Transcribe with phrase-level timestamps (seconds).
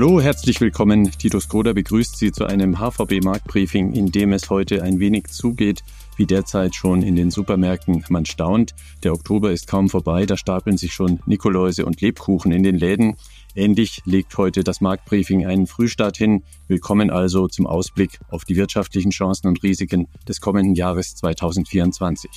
[0.00, 1.10] Hallo, herzlich willkommen.
[1.10, 5.84] Titus Skoda begrüßt Sie zu einem HVB-Marktbriefing, in dem es heute ein wenig zugeht,
[6.16, 8.02] wie derzeit schon in den Supermärkten.
[8.08, 12.62] Man staunt, der Oktober ist kaum vorbei, da stapeln sich schon Nikoläuse und Lebkuchen in
[12.62, 13.16] den Läden.
[13.54, 16.44] Ähnlich legt heute das Marktbriefing einen Frühstart hin.
[16.66, 22.30] Willkommen also zum Ausblick auf die wirtschaftlichen Chancen und Risiken des kommenden Jahres 2024.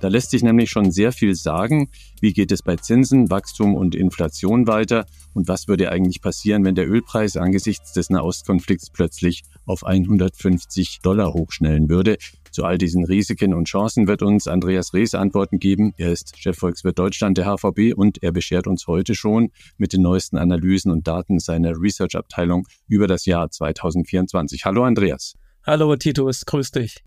[0.00, 1.88] Da lässt sich nämlich schon sehr viel sagen.
[2.20, 5.06] Wie geht es bei Zinsen, Wachstum und Inflation weiter?
[5.34, 11.34] Und was würde eigentlich passieren, wenn der Ölpreis angesichts des Nahostkonflikts plötzlich auf 150 Dollar
[11.34, 12.16] hochschnellen würde?
[12.50, 15.92] Zu all diesen Risiken und Chancen wird uns Andreas Rees Antworten geben.
[15.98, 20.38] Er ist Chefvolkswirt Deutschland der HVB und er beschert uns heute schon mit den neuesten
[20.38, 24.64] Analysen und Daten seiner Research-Abteilung über das Jahr 2024.
[24.64, 25.34] Hallo Andreas.
[25.68, 26.98] Hallo Titus, grüß dich.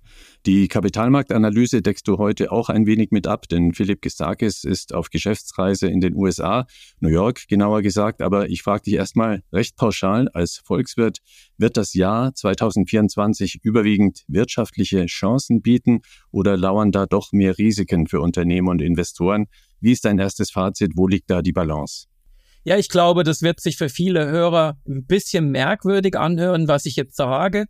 [0.45, 5.09] Die Kapitalmarktanalyse deckst du heute auch ein wenig mit ab, denn Philipp Gistakis ist auf
[5.09, 6.67] Geschäftsreise in den USA,
[6.99, 8.21] New York genauer gesagt.
[8.21, 11.19] Aber ich frage dich erstmal recht pauschal als Volkswirt,
[11.57, 18.19] wird das Jahr 2024 überwiegend wirtschaftliche Chancen bieten oder lauern da doch mehr Risiken für
[18.19, 19.45] Unternehmen und Investoren?
[19.79, 20.91] Wie ist dein erstes Fazit?
[20.97, 22.07] Wo liegt da die Balance?
[22.65, 26.97] Ja, ich glaube, das wird sich für viele Hörer ein bisschen merkwürdig anhören, was ich
[26.97, 27.67] jetzt sage.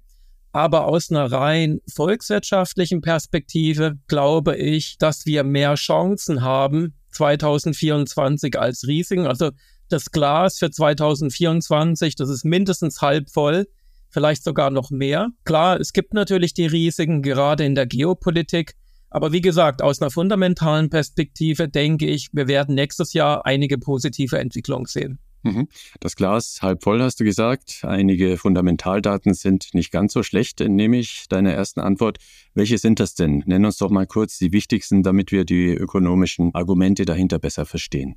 [0.52, 8.88] Aber aus einer rein volkswirtschaftlichen Perspektive glaube ich, dass wir mehr Chancen haben 2024 als
[8.88, 9.28] Risiken.
[9.28, 9.52] Also
[9.89, 13.67] das Glas für 2024, das ist mindestens halb voll,
[14.09, 15.30] vielleicht sogar noch mehr.
[15.45, 18.73] Klar, es gibt natürlich die Risiken, gerade in der Geopolitik.
[19.11, 24.38] Aber wie gesagt, aus einer fundamentalen Perspektive denke ich, wir werden nächstes Jahr einige positive
[24.38, 25.19] Entwicklungen sehen.
[25.43, 25.67] Mhm.
[25.99, 27.81] Das Glas halb voll, hast du gesagt.
[27.83, 32.17] Einige Fundamentaldaten sind nicht ganz so schlecht, nehme ich deiner ersten Antwort.
[32.53, 33.43] Welche sind das denn?
[33.45, 38.15] Nenn uns doch mal kurz die wichtigsten, damit wir die ökonomischen Argumente dahinter besser verstehen.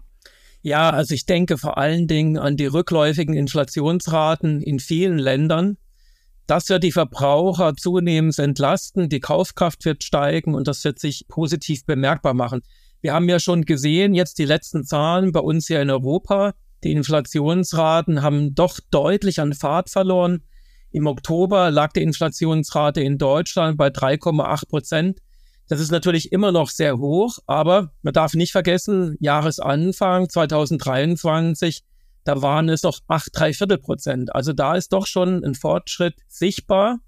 [0.63, 5.77] Ja, also ich denke vor allen Dingen an die rückläufigen Inflationsraten in vielen Ländern.
[6.47, 11.85] Das wird die Verbraucher zunehmend entlasten, die Kaufkraft wird steigen und das wird sich positiv
[11.85, 12.63] bemerkbar machen.
[13.01, 16.93] Wir haben ja schon gesehen, jetzt die letzten Zahlen bei uns hier in Europa, die
[16.93, 20.43] Inflationsraten haben doch deutlich an Fahrt verloren.
[20.91, 25.21] Im Oktober lag die Inflationsrate in Deutschland bei 3,8 Prozent.
[25.69, 31.83] Das ist natürlich immer noch sehr hoch, aber man darf nicht vergessen, Jahresanfang 2023,
[32.25, 34.35] da waren es noch 8, Viertel Prozent.
[34.35, 36.99] Also da ist doch schon ein Fortschritt sichtbar.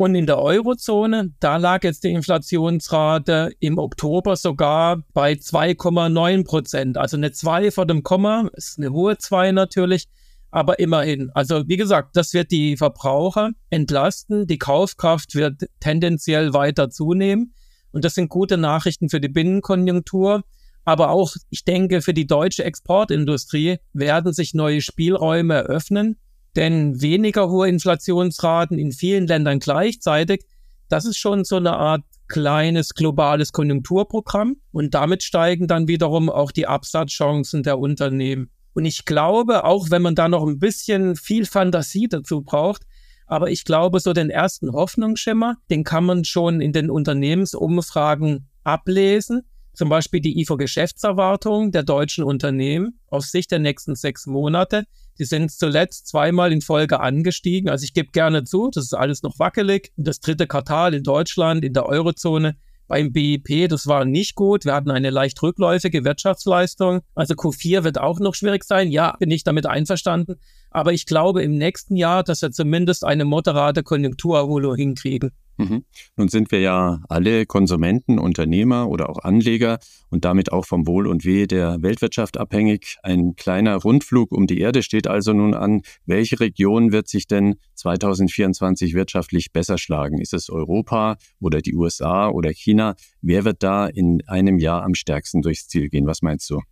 [0.00, 6.96] Und in der Eurozone, da lag jetzt die Inflationsrate im Oktober sogar bei 2,9 Prozent.
[6.96, 10.08] Also eine 2 vor dem Komma, ist eine hohe 2 natürlich,
[10.50, 11.30] aber immerhin.
[11.34, 14.46] Also wie gesagt, das wird die Verbraucher entlasten.
[14.46, 17.52] Die Kaufkraft wird tendenziell weiter zunehmen.
[17.92, 20.44] Und das sind gute Nachrichten für die Binnenkonjunktur.
[20.86, 26.16] Aber auch, ich denke, für die deutsche Exportindustrie werden sich neue Spielräume eröffnen.
[26.56, 30.44] Denn weniger hohe Inflationsraten in vielen Ländern gleichzeitig,
[30.88, 36.52] das ist schon so eine Art kleines globales Konjunkturprogramm und damit steigen dann wiederum auch
[36.52, 38.50] die Absatzchancen der Unternehmen.
[38.72, 42.82] Und ich glaube, auch wenn man da noch ein bisschen viel Fantasie dazu braucht,
[43.26, 49.42] aber ich glaube, so den ersten Hoffnungsschimmer, den kann man schon in den Unternehmensumfragen ablesen.
[49.72, 54.84] Zum Beispiel die IFO-Geschäftserwartung der deutschen Unternehmen aus Sicht der nächsten sechs Monate.
[55.20, 57.68] Die sind zuletzt zweimal in Folge angestiegen.
[57.68, 59.92] Also ich gebe gerne zu, das ist alles noch wackelig.
[59.98, 62.56] Das dritte Quartal in Deutschland, in der Eurozone,
[62.88, 64.64] beim BIP, das war nicht gut.
[64.64, 67.02] Wir hatten eine leicht rückläufige Wirtschaftsleistung.
[67.14, 68.90] Also Q4 wird auch noch schwierig sein.
[68.90, 70.36] Ja, bin ich damit einverstanden.
[70.70, 75.32] Aber ich glaube im nächsten Jahr, dass wir zumindest eine moderate Konjunkturerholung hinkriegen.
[75.60, 75.84] Mhm.
[76.16, 79.78] Nun sind wir ja alle Konsumenten, Unternehmer oder auch Anleger
[80.08, 82.96] und damit auch vom Wohl und Weh der Weltwirtschaft abhängig.
[83.02, 85.82] Ein kleiner Rundflug um die Erde steht also nun an.
[86.06, 90.18] Welche Region wird sich denn 2024 wirtschaftlich besser schlagen?
[90.18, 92.94] Ist es Europa oder die USA oder China?
[93.20, 96.06] Wer wird da in einem Jahr am stärksten durchs Ziel gehen?
[96.06, 96.62] Was meinst du?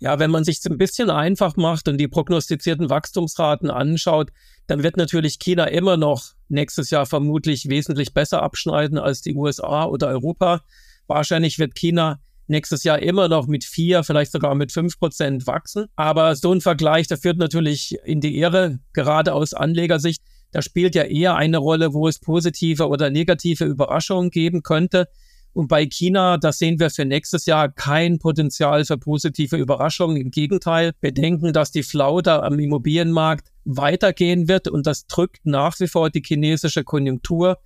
[0.00, 4.30] Ja, wenn man sich ein bisschen einfach macht und die prognostizierten Wachstumsraten anschaut,
[4.68, 9.84] dann wird natürlich China immer noch nächstes Jahr vermutlich wesentlich besser abschneiden als die USA
[9.84, 10.62] oder Europa.
[11.08, 15.86] Wahrscheinlich wird China nächstes Jahr immer noch mit vier, vielleicht sogar mit fünf Prozent wachsen.
[15.96, 20.22] Aber so ein Vergleich, der führt natürlich in die Ehre, gerade aus Anlegersicht.
[20.50, 25.08] Da spielt ja eher eine Rolle, wo es positive oder negative Überraschungen geben könnte.
[25.58, 30.16] Und bei China, da sehen wir für nächstes Jahr kein Potenzial für positive Überraschungen.
[30.16, 35.80] Im Gegenteil, wir denken, dass die Flaute am Immobilienmarkt weitergehen wird und das drückt nach
[35.80, 37.58] wie vor die chinesische Konjunktur.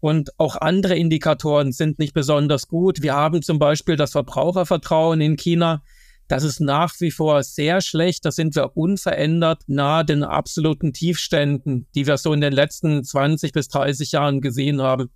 [0.00, 3.02] Und auch andere Indikatoren sind nicht besonders gut.
[3.02, 5.84] Wir haben zum Beispiel das Verbrauchervertrauen in China.
[6.26, 8.24] Das ist nach wie vor sehr schlecht.
[8.24, 13.52] Da sind wir unverändert nahe den absoluten Tiefständen, die wir so in den letzten 20
[13.52, 15.10] bis 30 Jahren gesehen haben.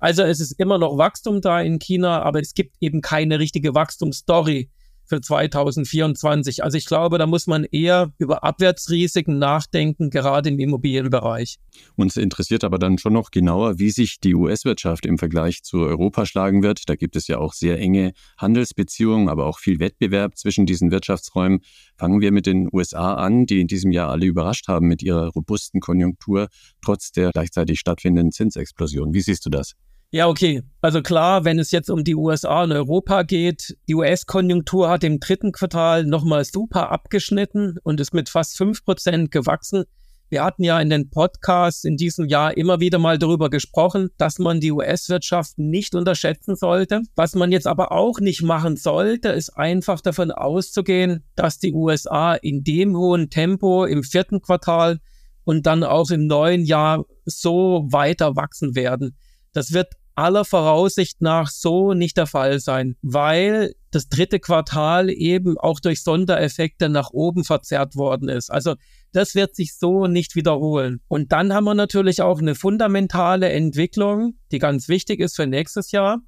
[0.00, 3.74] Also es ist immer noch Wachstum da in China, aber es gibt eben keine richtige
[3.74, 4.70] Wachstumsstory
[5.10, 6.62] für 2024.
[6.64, 11.58] Also ich glaube, da muss man eher über Abwärtsrisiken nachdenken, gerade im Immobilienbereich.
[11.96, 16.24] Uns interessiert aber dann schon noch genauer, wie sich die US-Wirtschaft im Vergleich zu Europa
[16.26, 16.88] schlagen wird.
[16.88, 21.60] Da gibt es ja auch sehr enge Handelsbeziehungen, aber auch viel Wettbewerb zwischen diesen Wirtschaftsräumen.
[21.98, 25.28] Fangen wir mit den USA an, die in diesem Jahr alle überrascht haben mit ihrer
[25.30, 26.48] robusten Konjunktur,
[26.82, 29.12] trotz der gleichzeitig stattfindenden Zinsexplosion.
[29.12, 29.74] Wie siehst du das?
[30.12, 30.62] Ja, okay.
[30.80, 35.20] Also klar, wenn es jetzt um die USA und Europa geht, die US-Konjunktur hat im
[35.20, 39.84] dritten Quartal nochmal super abgeschnitten und ist mit fast fünf Prozent gewachsen.
[40.28, 44.40] Wir hatten ja in den Podcasts in diesem Jahr immer wieder mal darüber gesprochen, dass
[44.40, 47.02] man die US-Wirtschaft nicht unterschätzen sollte.
[47.14, 52.34] Was man jetzt aber auch nicht machen sollte, ist einfach davon auszugehen, dass die USA
[52.34, 54.98] in dem hohen Tempo im vierten Quartal
[55.44, 59.16] und dann auch im neuen Jahr so weiter wachsen werden.
[59.52, 65.58] Das wird aller Voraussicht nach so nicht der Fall sein, weil das dritte Quartal eben
[65.58, 68.50] auch durch Sondereffekte nach oben verzerrt worden ist.
[68.50, 68.74] Also
[69.12, 71.00] das wird sich so nicht wiederholen.
[71.08, 75.90] Und dann haben wir natürlich auch eine fundamentale Entwicklung, die ganz wichtig ist für nächstes
[75.90, 76.20] Jahr.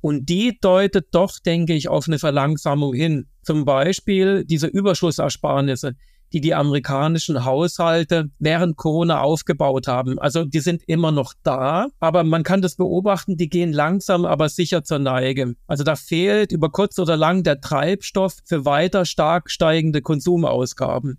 [0.00, 3.28] Und die deutet doch, denke ich, auf eine Verlangsamung hin.
[3.42, 5.94] Zum Beispiel diese Überschussersparnisse
[6.32, 10.18] die die amerikanischen Haushalte während Corona aufgebaut haben.
[10.18, 14.48] Also die sind immer noch da, aber man kann das beobachten, die gehen langsam, aber
[14.48, 15.54] sicher zur Neige.
[15.66, 21.18] Also da fehlt über kurz oder lang der Treibstoff für weiter stark steigende Konsumausgaben.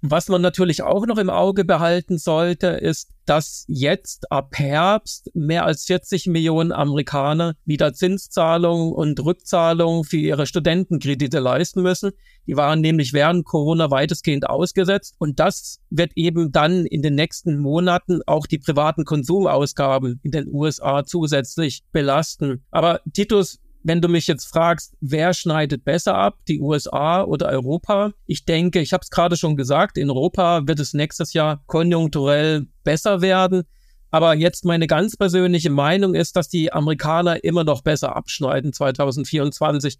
[0.00, 5.64] Was man natürlich auch noch im Auge behalten sollte, ist, dass jetzt ab Herbst mehr
[5.64, 12.12] als 40 Millionen Amerikaner wieder Zinszahlungen und Rückzahlungen für ihre Studentenkredite leisten müssen.
[12.46, 17.58] Die waren nämlich während Corona weitestgehend ausgesetzt und das wird eben dann in den nächsten
[17.58, 22.64] Monaten auch die privaten Konsumausgaben in den USA zusätzlich belasten.
[22.70, 28.12] Aber Titus, wenn du mich jetzt fragst, wer schneidet besser ab, die USA oder Europa?
[28.26, 32.66] Ich denke, ich habe es gerade schon gesagt, in Europa wird es nächstes Jahr konjunkturell
[32.84, 33.62] besser werden.
[34.10, 39.98] Aber jetzt meine ganz persönliche Meinung ist, dass die Amerikaner immer noch besser abschneiden 2024.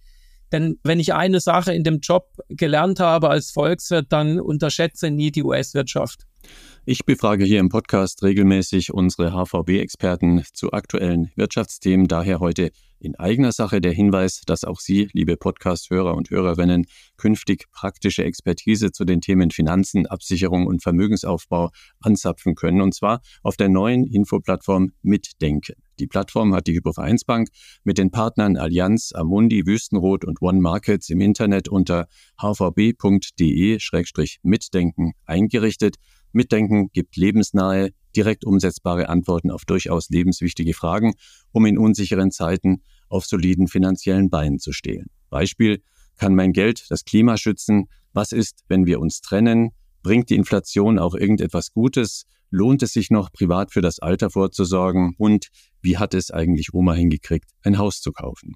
[0.50, 5.30] Denn wenn ich eine Sache in dem Job gelernt habe als Volkswirt, dann unterschätze nie
[5.30, 6.22] die US-Wirtschaft.
[6.86, 12.08] Ich befrage hier im Podcast regelmäßig unsere HVB-Experten zu aktuellen Wirtschaftsthemen.
[12.08, 16.86] Daher heute in eigener Sache der Hinweis, dass auch Sie, liebe Podcast-Hörer und Hörerinnen,
[17.16, 22.80] künftig praktische Expertise zu den Themen Finanzen, Absicherung und Vermögensaufbau anzapfen können.
[22.80, 25.74] Und zwar auf der neuen Infoplattform Mitdenken.
[25.98, 27.48] Die Plattform hat die Hypovereinsbank
[27.82, 32.06] mit den Partnern Allianz, Amundi, Wüstenrot und One Markets im Internet unter
[32.40, 35.96] hvb.de-mitdenken eingerichtet.
[36.32, 41.14] Mitdenken gibt lebensnahe, direkt umsetzbare Antworten auf durchaus lebenswichtige Fragen,
[41.52, 45.06] um in unsicheren Zeiten auf soliden finanziellen Beinen zu stehen.
[45.30, 45.82] Beispiel,
[46.16, 47.88] kann mein Geld das Klima schützen?
[48.12, 49.70] Was ist, wenn wir uns trennen?
[50.02, 52.24] Bringt die Inflation auch irgendetwas Gutes?
[52.50, 55.14] Lohnt es sich noch, privat für das Alter vorzusorgen?
[55.18, 55.48] Und
[55.80, 58.54] wie hat es eigentlich Oma hingekriegt, ein Haus zu kaufen?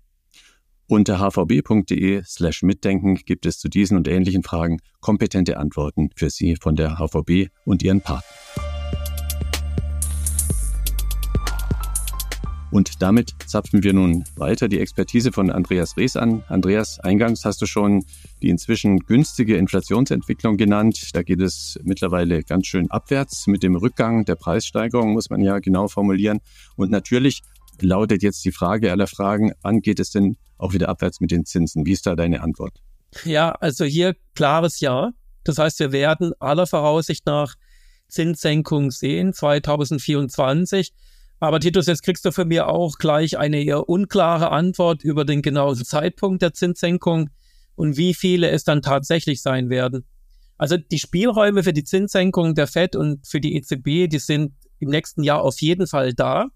[0.88, 6.56] Unter hvb.de slash mitdenken gibt es zu diesen und ähnlichen Fragen kompetente Antworten für Sie
[6.56, 8.62] von der HVB und Ihren Partnern.
[12.72, 16.42] Und damit zapfen wir nun weiter die Expertise von Andreas Rees an.
[16.48, 18.02] Andreas, eingangs hast du schon
[18.40, 21.10] die inzwischen günstige Inflationsentwicklung genannt.
[21.12, 25.58] Da geht es mittlerweile ganz schön abwärts mit dem Rückgang der Preissteigerung, muss man ja
[25.58, 26.40] genau formulieren.
[26.74, 27.42] Und natürlich
[27.82, 31.44] lautet jetzt die Frage aller Fragen, wann geht es denn auch wieder abwärts mit den
[31.44, 31.84] Zinsen?
[31.84, 32.78] Wie ist da deine Antwort?
[33.26, 35.12] Ja, also hier klares Ja.
[35.44, 37.54] Das heißt, wir werden aller Voraussicht nach
[38.08, 40.92] Zinssenkung sehen 2024.
[41.42, 45.42] Aber Titus, jetzt kriegst du von mir auch gleich eine eher unklare Antwort über den
[45.42, 47.30] genauen Zeitpunkt der Zinssenkung
[47.75, 50.04] und wie viele es dann tatsächlich sein werden.
[50.56, 54.90] Also die Spielräume für die Zinssenkung der Fed und für die EZB, die sind im
[54.90, 56.46] nächsten Jahr auf jeden Fall da.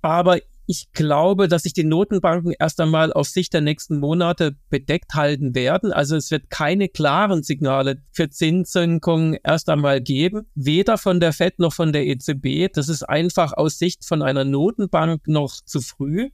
[0.00, 5.14] Aber ich glaube, dass sich die Notenbanken erst einmal auf Sicht der nächsten Monate bedeckt
[5.14, 5.92] halten werden.
[5.92, 11.58] Also es wird keine klaren Signale für Zinssenkungen erst einmal geben, weder von der Fed
[11.58, 12.72] noch von der EZB.
[12.72, 16.30] Das ist einfach aus Sicht von einer Notenbank noch zu früh.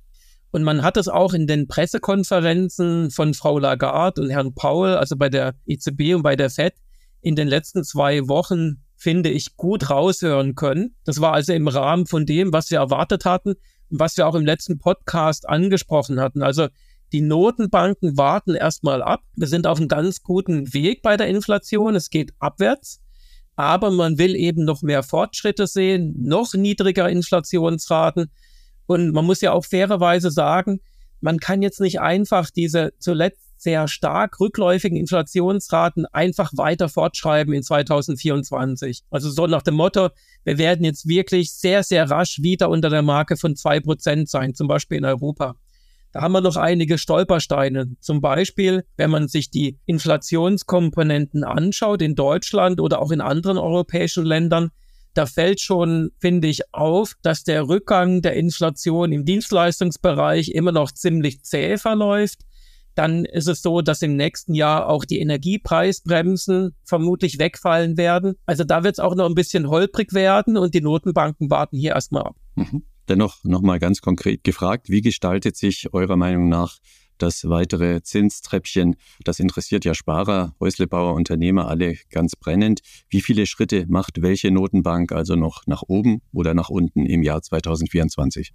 [0.53, 5.17] Und man hat es auch in den Pressekonferenzen von Frau Lagarde und Herrn Paul, also
[5.17, 6.75] bei der EZB und bei der Fed,
[7.21, 10.95] in den letzten zwei Wochen, finde ich, gut raushören können.
[11.05, 13.55] Das war also im Rahmen von dem, was wir erwartet hatten
[13.91, 16.43] was wir auch im letzten Podcast angesprochen hatten.
[16.43, 16.69] Also
[17.13, 19.23] Die Notenbanken warten erstmal ab.
[19.35, 21.97] Wir sind auf einem ganz guten Weg bei der Inflation.
[21.97, 23.01] Es geht abwärts.
[23.57, 28.31] Aber man will eben noch mehr Fortschritte sehen, noch niedriger Inflationsraten.
[28.87, 30.81] Und man muss ja auch fairerweise sagen,
[31.21, 37.63] man kann jetzt nicht einfach diese zuletzt sehr stark rückläufigen Inflationsraten einfach weiter fortschreiben in
[37.63, 39.03] 2024.
[39.11, 40.09] Also so nach dem Motto,
[40.45, 44.55] wir werden jetzt wirklich sehr, sehr rasch wieder unter der Marke von zwei Prozent sein,
[44.55, 45.57] zum Beispiel in Europa.
[46.13, 47.95] Da haben wir noch einige Stolpersteine.
[48.01, 54.25] Zum Beispiel, wenn man sich die Inflationskomponenten anschaut in Deutschland oder auch in anderen europäischen
[54.25, 54.71] Ländern,
[55.15, 60.93] da fällt schon, finde ich, auf, dass der Rückgang der Inflation im Dienstleistungsbereich immer noch
[60.93, 62.41] ziemlich zäh verläuft.
[62.95, 68.35] Dann ist es so, dass im nächsten Jahr auch die Energiepreisbremsen vermutlich wegfallen werden.
[68.47, 71.93] Also da wird es auch noch ein bisschen holprig werden und die Notenbanken warten hier
[71.93, 72.37] erstmal ab.
[72.57, 72.83] Mhm.
[73.09, 76.79] Dennoch nochmal ganz konkret gefragt, wie gestaltet sich eurer Meinung nach
[77.19, 78.97] das weitere Zinstreppchen?
[79.25, 82.81] Das interessiert ja Sparer, Häuslebauer, Unternehmer alle ganz brennend.
[83.09, 87.43] Wie viele Schritte macht welche Notenbank also noch nach oben oder nach unten im Jahr
[87.43, 88.53] 2024?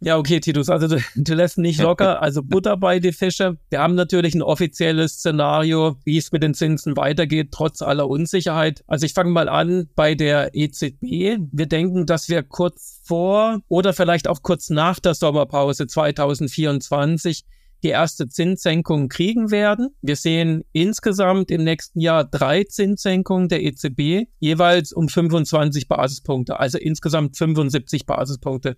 [0.00, 2.20] Ja, okay, Titus, also du, du, lässt nicht locker.
[2.20, 3.56] Also Butter bei die Fische.
[3.70, 8.84] Wir haben natürlich ein offizielles Szenario, wie es mit den Zinsen weitergeht, trotz aller Unsicherheit.
[8.86, 11.38] Also ich fange mal an bei der EZB.
[11.50, 17.44] Wir denken, dass wir kurz vor oder vielleicht auch kurz nach der Sommerpause 2024
[17.82, 19.90] die erste Zinssenkung kriegen werden.
[20.02, 26.78] Wir sehen insgesamt im nächsten Jahr drei Zinssenkungen der EZB, jeweils um 25 Basispunkte, also
[26.78, 28.76] insgesamt 75 Basispunkte.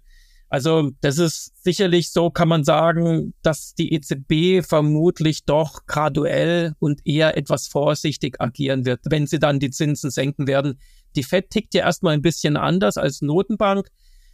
[0.51, 7.07] Also das ist sicherlich so, kann man sagen, dass die EZB vermutlich doch graduell und
[7.07, 10.81] eher etwas vorsichtig agieren wird, wenn sie dann die Zinsen senken werden.
[11.17, 13.89] Die Fed tickt ja erstmal ein bisschen anders als Notenbank.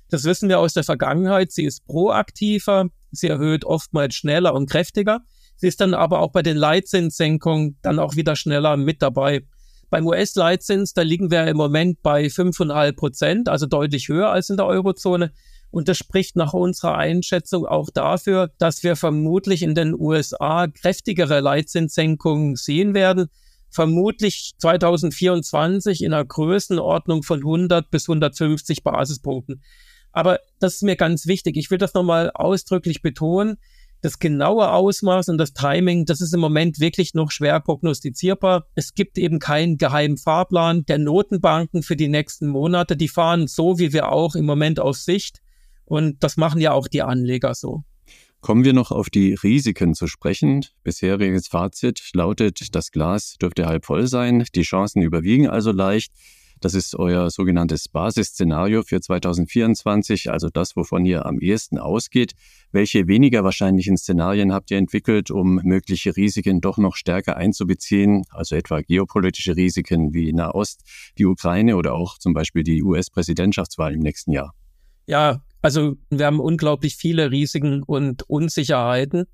[0.09, 1.51] Das wissen wir aus der Vergangenheit.
[1.51, 5.21] Sie ist proaktiver, sie erhöht oftmals schneller und kräftiger.
[5.57, 9.43] Sie ist dann aber auch bei den Leitzinssenkungen dann auch wieder schneller mit dabei.
[9.91, 14.57] Beim US-Leitzins, da liegen wir im Moment bei 5,5 Prozent, also deutlich höher als in
[14.57, 15.33] der Eurozone.
[15.75, 21.41] Und das spricht nach unserer Einschätzung auch dafür, dass wir vermutlich in den USA kräftigere
[21.41, 23.27] Leitzinssenkungen sehen werden.
[23.71, 29.65] Vermutlich 2024 in einer Größenordnung von 100 bis 150 Basispunkten.
[30.13, 31.57] Aber das ist mir ganz wichtig.
[31.57, 33.57] Ich will das nochmal ausdrücklich betonen.
[34.01, 38.69] Das genaue Ausmaß und das Timing, das ist im Moment wirklich noch schwer prognostizierbar.
[38.77, 42.97] Es gibt eben keinen geheimen Fahrplan der Notenbanken für die nächsten Monate.
[42.97, 45.41] Die fahren so, wie wir auch im Moment auf Sicht.
[45.85, 47.85] Und das machen ja auch die Anleger so.
[48.41, 50.67] Kommen wir noch auf die Risiken zu sprechen.
[50.83, 56.13] Bisheriges Fazit lautet, das Glas dürfte halb voll sein, die Chancen überwiegen also leicht.
[56.61, 62.33] Das ist euer sogenanntes Basisszenario für 2024, also das, wovon ihr am ehesten ausgeht.
[62.73, 68.57] Welche weniger wahrscheinlichen Szenarien habt ihr entwickelt, um mögliche Risiken doch noch stärker einzubeziehen, also
[68.57, 70.83] etwa geopolitische Risiken wie Nahost,
[71.19, 74.55] die Ukraine oder auch zum Beispiel die US-Präsidentschaftswahl im nächsten Jahr?
[75.07, 79.25] Ja, also wir haben unglaublich viele Risiken und Unsicherheiten.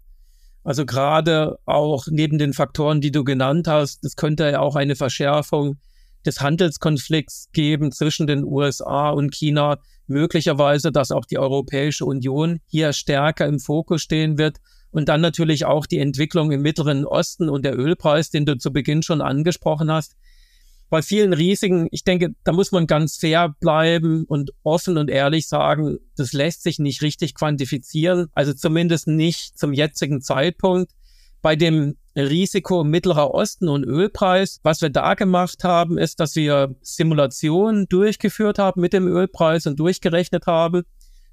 [0.62, 4.94] Also gerade auch neben den Faktoren, die du genannt hast, es könnte ja auch eine
[4.94, 5.78] Verschärfung
[6.24, 9.78] des Handelskonflikts geben zwischen den USA und China.
[10.06, 14.58] Möglicherweise, dass auch die Europäische Union hier stärker im Fokus stehen wird.
[14.92, 18.72] Und dann natürlich auch die Entwicklung im Mittleren Osten und der Ölpreis, den du zu
[18.72, 20.14] Beginn schon angesprochen hast
[20.90, 25.46] bei vielen Risiken, ich denke, da muss man ganz fair bleiben und offen und ehrlich
[25.46, 30.90] sagen, das lässt sich nicht richtig quantifizieren, also zumindest nicht zum jetzigen Zeitpunkt.
[31.42, 36.74] Bei dem Risiko Mittlerer Osten und Ölpreis, was wir da gemacht haben, ist, dass wir
[36.82, 40.82] Simulationen durchgeführt haben mit dem Ölpreis und durchgerechnet haben.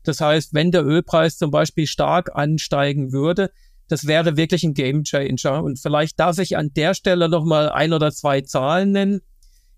[0.04, 3.50] Das heißt, wenn der Ölpreis zum Beispiel stark ansteigen würde,
[3.90, 5.64] das wäre wirklich ein Game Changer.
[5.64, 9.22] Und vielleicht darf ich an der Stelle nochmal ein oder zwei Zahlen nennen.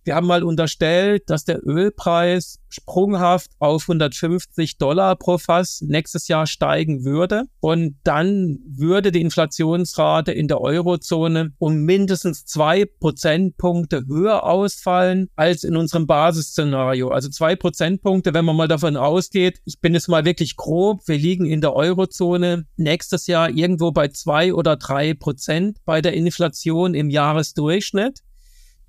[0.03, 6.47] Wir haben mal unterstellt, dass der Ölpreis sprunghaft auf 150 Dollar pro Fass nächstes Jahr
[6.47, 7.43] steigen würde.
[7.59, 15.63] Und dann würde die Inflationsrate in der Eurozone um mindestens zwei Prozentpunkte höher ausfallen als
[15.63, 17.09] in unserem Basisszenario.
[17.09, 21.17] Also zwei Prozentpunkte, wenn man mal davon ausgeht, ich bin jetzt mal wirklich grob, wir
[21.17, 26.93] liegen in der Eurozone nächstes Jahr irgendwo bei zwei oder drei Prozent bei der Inflation
[26.93, 28.21] im Jahresdurchschnitt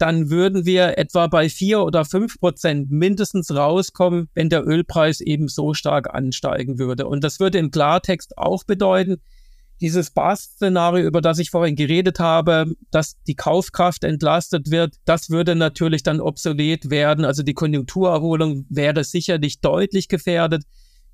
[0.01, 5.49] dann würden wir etwa bei vier oder fünf Prozent mindestens rauskommen, wenn der Ölpreis eben
[5.49, 7.07] so stark ansteigen würde.
[7.07, 9.21] Und das würde im Klartext auch bedeuten,
[9.81, 15.55] dieses Bass-Szenario, über das ich vorhin geredet habe, dass die Kaufkraft entlastet wird, das würde
[15.55, 17.25] natürlich dann obsolet werden.
[17.25, 20.65] Also die Konjunkturerholung wäre sicherlich deutlich gefährdet.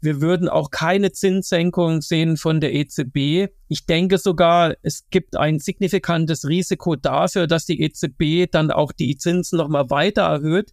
[0.01, 3.51] Wir würden auch keine Zinssenkung sehen von der EZB.
[3.69, 9.17] Ich denke sogar, es gibt ein signifikantes Risiko dafür, dass die EZB dann auch die
[9.17, 10.73] Zinsen nochmal weiter erhöht.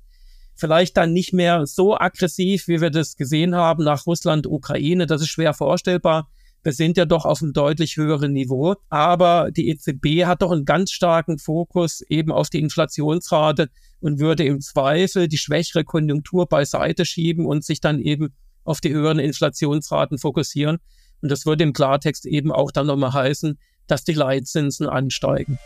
[0.56, 5.08] Vielleicht dann nicht mehr so aggressiv, wie wir das gesehen haben nach Russland, Ukraine.
[5.08, 6.30] Das ist schwer vorstellbar.
[6.62, 8.75] Wir sind ja doch auf einem deutlich höheren Niveau.
[8.89, 14.46] Aber die EZB hat doch einen ganz starken Fokus eben auf die Inflationsrate und würde
[14.46, 20.17] im Zweifel die schwächere Konjunktur beiseite schieben und sich dann eben auf die höheren Inflationsraten
[20.17, 20.77] fokussieren.
[21.22, 25.60] Und das würde im Klartext eben auch dann nochmal heißen, dass die Leitzinsen ansteigen.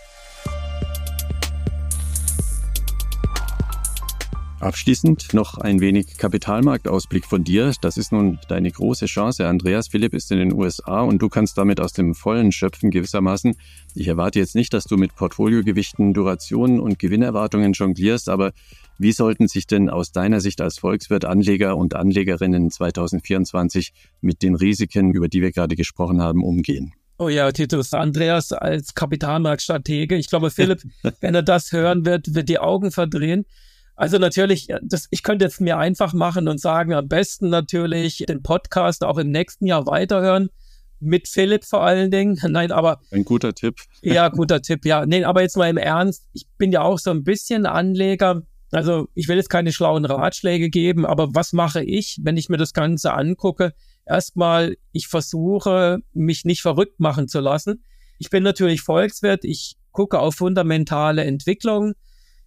[4.59, 7.71] Abschließend noch ein wenig Kapitalmarktausblick von dir.
[7.81, 9.47] Das ist nun deine große Chance.
[9.47, 13.55] Andreas Philipp ist in den USA und du kannst damit aus dem Vollen schöpfen gewissermaßen.
[13.93, 18.51] Ich erwarte jetzt nicht, dass du mit Portfoliogewichten, Durationen und Gewinnerwartungen jonglierst, aber
[18.97, 24.55] wie sollten sich denn aus deiner Sicht als Volkswirt Anleger und Anlegerinnen 2024 mit den
[24.55, 26.93] Risiken, über die wir gerade gesprochen haben, umgehen?
[27.19, 30.15] Oh ja, Titus, Andreas als Kapitalmarktstratege.
[30.15, 30.81] Ich glaube, Philipp,
[31.21, 33.45] wenn er das hören wird, wird die Augen verdrehen.
[33.97, 38.43] Also natürlich, das, ich könnte jetzt mir einfach machen und sagen, am besten natürlich den
[38.43, 40.49] Podcast auch im nächsten Jahr weiterhören.
[40.99, 42.39] Mit Philipp vor allen Dingen.
[42.47, 43.01] Nein, aber.
[43.11, 43.81] Ein guter Tipp.
[44.03, 45.05] Ja, guter Tipp, ja.
[45.05, 46.27] Nee, aber jetzt mal im Ernst.
[46.33, 48.43] Ich bin ja auch so ein bisschen Anleger.
[48.71, 52.57] Also, ich will jetzt keine schlauen Ratschläge geben, aber was mache ich, wenn ich mir
[52.57, 53.73] das Ganze angucke?
[54.05, 57.83] Erstmal, ich versuche, mich nicht verrückt machen zu lassen.
[58.19, 59.43] Ich bin natürlich Volkswirt.
[59.43, 61.95] Ich gucke auf fundamentale Entwicklungen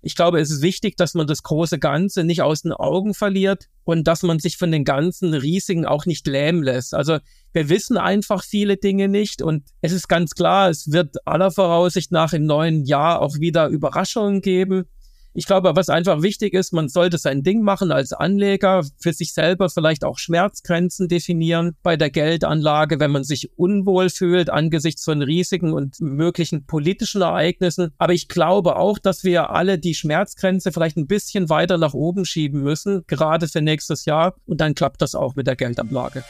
[0.03, 3.69] ich glaube, es ist wichtig, dass man das große Ganze nicht aus den Augen verliert
[3.85, 6.95] und dass man sich von den ganzen Risiken auch nicht lähmen lässt.
[6.95, 7.19] Also
[7.53, 12.13] wir wissen einfach viele Dinge nicht und es ist ganz klar, es wird aller Voraussicht
[12.13, 14.85] nach im neuen Jahr auch wieder Überraschungen geben.
[15.33, 19.33] Ich glaube, was einfach wichtig ist, man sollte sein Ding machen als Anleger, für sich
[19.33, 25.23] selber vielleicht auch Schmerzgrenzen definieren bei der Geldanlage, wenn man sich unwohl fühlt angesichts von
[25.23, 27.93] Risiken und möglichen politischen Ereignissen.
[27.99, 32.25] Aber ich glaube auch, dass wir alle die Schmerzgrenze vielleicht ein bisschen weiter nach oben
[32.25, 34.35] schieben müssen, gerade für nächstes Jahr.
[34.47, 36.25] Und dann klappt das auch mit der Geldanlage.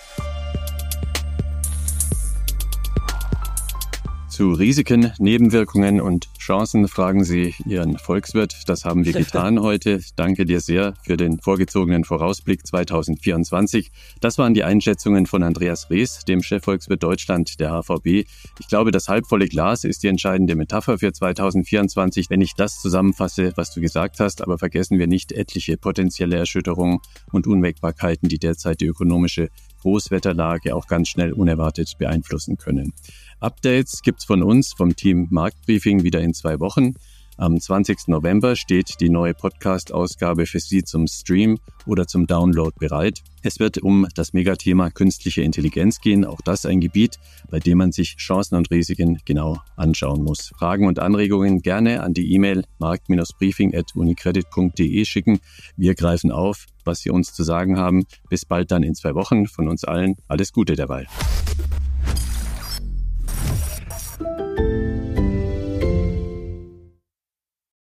[4.28, 8.62] Zu Risiken, Nebenwirkungen und Chancen fragen Sie Ihren Volkswirt.
[8.66, 10.00] Das haben wir getan heute.
[10.16, 13.92] Danke dir sehr für den vorgezogenen Vorausblick 2024.
[14.20, 18.28] Das waren die Einschätzungen von Andreas Rees, dem Chefvolkswirt Deutschland der HVB.
[18.58, 23.52] Ich glaube, das halbvolle Glas ist die entscheidende Metapher für 2024, wenn ich das zusammenfasse,
[23.54, 24.42] was du gesagt hast.
[24.42, 26.98] Aber vergessen wir nicht etliche potenzielle Erschütterungen
[27.30, 29.50] und Unwägbarkeiten, die derzeit die ökonomische
[29.82, 32.92] Großwetterlage auch ganz schnell unerwartet beeinflussen können.
[33.40, 36.92] Updates gibt's von uns, vom Team Marktbriefing, wieder in zwei Wochen.
[37.38, 38.08] Am 20.
[38.08, 43.22] November steht die neue Podcast-Ausgabe für Sie zum Stream oder zum Download bereit.
[43.42, 47.16] Es wird um das Megathema künstliche Intelligenz gehen, auch das ein Gebiet,
[47.48, 50.52] bei dem man sich Chancen und Risiken genau anschauen muss.
[50.58, 55.40] Fragen und Anregungen gerne an die E-Mail markt-briefing.unicredit.de schicken.
[55.78, 58.04] Wir greifen auf, was Sie uns zu sagen haben.
[58.28, 59.46] Bis bald dann in zwei Wochen.
[59.46, 61.06] Von uns allen alles Gute dabei.